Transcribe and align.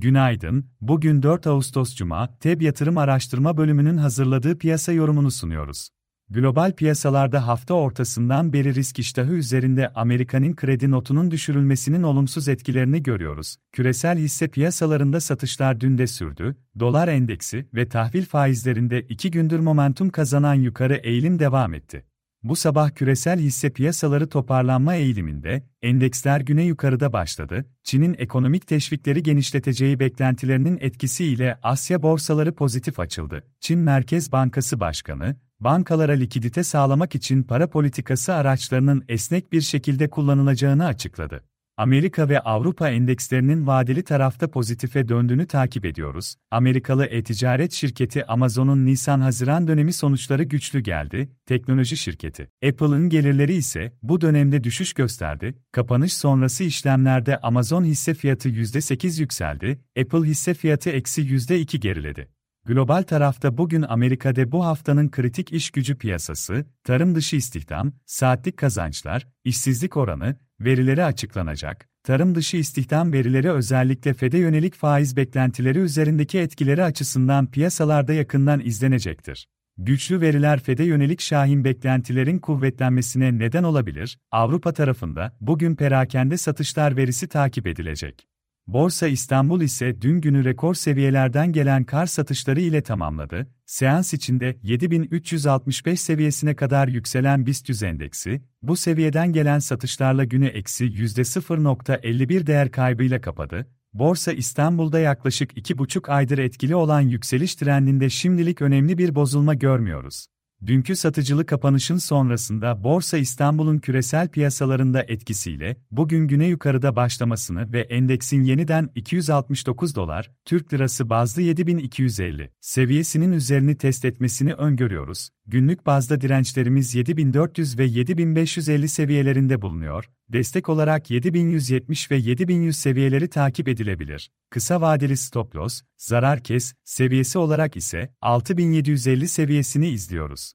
Günaydın, 0.00 0.64
bugün 0.80 1.22
4 1.22 1.46
Ağustos 1.46 1.94
Cuma, 1.94 2.38
TEB 2.40 2.60
Yatırım 2.62 2.98
Araştırma 2.98 3.56
Bölümünün 3.56 3.96
hazırladığı 3.96 4.58
piyasa 4.58 4.92
yorumunu 4.92 5.30
sunuyoruz. 5.30 5.88
Global 6.30 6.72
piyasalarda 6.72 7.46
hafta 7.46 7.74
ortasından 7.74 8.52
beri 8.52 8.74
risk 8.74 8.98
iştahı 8.98 9.32
üzerinde 9.32 9.88
Amerika'nın 9.88 10.56
kredi 10.56 10.90
notunun 10.90 11.30
düşürülmesinin 11.30 12.02
olumsuz 12.02 12.48
etkilerini 12.48 13.02
görüyoruz. 13.02 13.56
Küresel 13.72 14.18
hisse 14.18 14.48
piyasalarında 14.48 15.20
satışlar 15.20 15.80
dün 15.80 15.98
de 15.98 16.06
sürdü, 16.06 16.56
dolar 16.80 17.08
endeksi 17.08 17.68
ve 17.74 17.88
tahvil 17.88 18.24
faizlerinde 18.24 19.02
iki 19.02 19.30
gündür 19.30 19.60
momentum 19.60 20.10
kazanan 20.10 20.54
yukarı 20.54 20.94
eğilim 20.94 21.38
devam 21.38 21.74
etti. 21.74 22.04
Bu 22.42 22.56
sabah 22.56 22.90
küresel 22.90 23.40
hisse 23.40 23.70
piyasaları 23.70 24.28
toparlanma 24.28 24.94
eğiliminde, 24.94 25.62
endeksler 25.82 26.40
güne 26.40 26.62
yukarıda 26.62 27.12
başladı. 27.12 27.64
Çin'in 27.82 28.16
ekonomik 28.18 28.66
teşvikleri 28.66 29.22
genişleteceği 29.22 30.00
beklentilerinin 30.00 30.78
etkisiyle 30.80 31.58
Asya 31.62 32.02
borsaları 32.02 32.54
pozitif 32.54 33.00
açıldı. 33.00 33.44
Çin 33.60 33.78
Merkez 33.78 34.32
Bankası 34.32 34.80
Başkanı, 34.80 35.36
bankalara 35.60 36.12
likidite 36.12 36.62
sağlamak 36.62 37.14
için 37.14 37.42
para 37.42 37.70
politikası 37.70 38.34
araçlarının 38.34 39.04
esnek 39.08 39.52
bir 39.52 39.60
şekilde 39.60 40.10
kullanılacağını 40.10 40.86
açıkladı. 40.86 41.44
Amerika 41.78 42.28
ve 42.28 42.40
Avrupa 42.40 42.88
endekslerinin 42.88 43.66
vadeli 43.66 44.02
tarafta 44.02 44.50
pozitife 44.50 45.08
döndüğünü 45.08 45.46
takip 45.46 45.84
ediyoruz. 45.84 46.34
Amerikalı 46.50 47.06
e-ticaret 47.06 47.72
şirketi 47.72 48.26
Amazon'un 48.26 48.86
Nisan-Haziran 48.86 49.68
dönemi 49.68 49.92
sonuçları 49.92 50.42
güçlü 50.42 50.80
geldi. 50.80 51.28
Teknoloji 51.46 51.96
şirketi 51.96 52.50
Apple'ın 52.68 53.08
gelirleri 53.08 53.54
ise 53.54 53.92
bu 54.02 54.20
dönemde 54.20 54.64
düşüş 54.64 54.92
gösterdi. 54.92 55.54
Kapanış 55.72 56.12
sonrası 56.12 56.64
işlemlerde 56.64 57.38
Amazon 57.38 57.84
hisse 57.84 58.14
fiyatı 58.14 58.48
%8 58.48 59.20
yükseldi, 59.20 59.80
Apple 60.00 60.28
hisse 60.28 60.54
fiyatı 60.54 60.90
eksi 60.90 61.22
%2 61.22 61.76
geriledi. 61.78 62.28
Global 62.66 63.02
tarafta 63.02 63.58
bugün 63.58 63.82
Amerika'da 63.82 64.52
bu 64.52 64.64
haftanın 64.64 65.08
kritik 65.08 65.52
iş 65.52 65.70
gücü 65.70 65.98
piyasası, 65.98 66.66
tarım 66.84 67.14
dışı 67.14 67.36
istihdam, 67.36 67.92
saatlik 68.06 68.56
kazançlar, 68.56 69.28
işsizlik 69.44 69.96
oranı, 69.96 70.36
verileri 70.60 71.04
açıklanacak. 71.04 71.88
Tarım 72.02 72.34
dışı 72.34 72.56
istihdam 72.56 73.12
verileri 73.12 73.50
özellikle 73.50 74.14
FED'e 74.14 74.38
yönelik 74.38 74.74
faiz 74.74 75.16
beklentileri 75.16 75.78
üzerindeki 75.78 76.38
etkileri 76.38 76.84
açısından 76.84 77.50
piyasalarda 77.50 78.12
yakından 78.12 78.60
izlenecektir. 78.60 79.46
Güçlü 79.76 80.20
veriler 80.20 80.60
FED'e 80.60 80.84
yönelik 80.84 81.20
şahin 81.20 81.64
beklentilerin 81.64 82.38
kuvvetlenmesine 82.38 83.38
neden 83.38 83.62
olabilir. 83.62 84.18
Avrupa 84.32 84.72
tarafında 84.72 85.36
bugün 85.40 85.76
perakende 85.76 86.36
satışlar 86.36 86.96
verisi 86.96 87.28
takip 87.28 87.66
edilecek. 87.66 88.26
Borsa 88.68 89.08
İstanbul 89.08 89.60
ise 89.60 90.02
dün 90.02 90.20
günü 90.20 90.44
rekor 90.44 90.74
seviyelerden 90.74 91.52
gelen 91.52 91.84
kar 91.84 92.06
satışları 92.06 92.60
ile 92.60 92.82
tamamladı. 92.82 93.46
Seans 93.66 94.14
içinde 94.14 94.56
7365 94.62 96.00
seviyesine 96.00 96.56
kadar 96.56 96.88
yükselen 96.88 97.46
BIST 97.46 97.68
100 97.68 97.82
endeksi, 97.82 98.42
bu 98.62 98.76
seviyeden 98.76 99.32
gelen 99.32 99.58
satışlarla 99.58 100.24
günü 100.24 100.46
eksi 100.46 100.84
%0.51 100.84 102.46
değer 102.46 102.70
kaybıyla 102.70 103.20
kapadı. 103.20 103.66
Borsa 103.92 104.32
İstanbul'da 104.32 104.98
yaklaşık 104.98 105.52
2,5 105.58 106.10
aydır 106.10 106.38
etkili 106.38 106.74
olan 106.74 107.00
yükseliş 107.00 107.54
trendinde 107.54 108.10
şimdilik 108.10 108.62
önemli 108.62 108.98
bir 108.98 109.14
bozulma 109.14 109.54
görmüyoruz. 109.54 110.26
Dünkü 110.66 110.96
satıcılı 110.96 111.46
kapanışın 111.46 111.96
sonrasında 111.96 112.84
Borsa 112.84 113.18
İstanbul'un 113.18 113.78
küresel 113.78 114.28
piyasalarında 114.28 115.02
etkisiyle 115.02 115.76
bugün 115.90 116.28
güne 116.28 116.46
yukarıda 116.46 116.96
başlamasını 116.96 117.72
ve 117.72 117.80
endeksin 117.80 118.42
yeniden 118.42 118.90
269 118.94 119.96
dolar, 119.96 120.30
Türk 120.44 120.74
lirası 120.74 121.10
bazlı 121.10 121.42
7250 121.42 122.50
seviyesinin 122.60 123.32
üzerini 123.32 123.76
test 123.76 124.04
etmesini 124.04 124.54
öngörüyoruz. 124.54 125.28
Günlük 125.46 125.86
bazda 125.86 126.20
dirençlerimiz 126.20 126.94
7400 126.94 127.78
ve 127.78 127.84
7550 127.84 128.88
seviyelerinde 128.88 129.62
bulunuyor. 129.62 130.10
Destek 130.32 130.68
olarak 130.68 131.10
7170 131.10 132.10
ve 132.10 132.16
7100 132.16 132.76
seviyeleri 132.76 133.28
takip 133.28 133.68
edilebilir. 133.68 134.30
Kısa 134.50 134.80
vadeli 134.80 135.16
stop 135.16 135.56
loss, 135.56 135.82
zarar 135.96 136.42
kes 136.42 136.74
seviyesi 136.84 137.38
olarak 137.38 137.76
ise 137.76 138.14
6750 138.20 139.28
seviyesini 139.28 139.88
izliyoruz. 139.88 140.52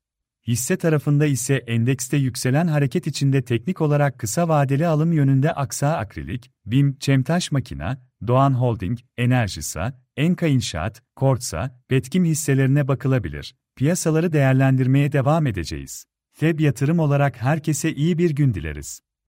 Hisse 0.48 0.78
tarafında 0.78 1.26
ise 1.26 1.56
endekste 1.56 2.18
yükselen 2.18 2.68
hareket 2.68 3.08
içinde 3.08 3.42
teknik 3.42 3.82
olarak 3.82 4.20
kısa 4.20 4.48
vadeli 4.48 4.88
alım 4.88 5.14
yönünde 5.14 5.52
Aksa 5.52 5.98
Akrilik, 5.98 6.52
BİM, 6.66 6.98
Çemtaş 7.00 7.52
Makina, 7.52 8.02
Doğan 8.28 8.54
Holding, 8.54 9.00
Enerjisa, 9.18 10.02
Enka 10.18 10.48
İnşaat, 10.48 11.02
Kortsa, 11.16 11.82
Petkim 11.88 12.26
hisselerine 12.26 12.88
bakılabilir. 12.88 13.56
Piyasaları 13.76 14.34
değerlendirmeye 14.34 15.12
devam 15.12 15.48
edeceğiz. 15.48 16.06
FEB 16.32 16.60
yatırım 16.60 17.00
olarak 17.00 17.42
herkese 17.42 17.94
iyi 17.94 18.18
bir 18.18 18.32
gün 18.32 18.54
dileriz. 18.54 19.02